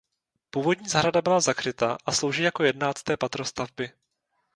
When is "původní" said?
0.49-0.89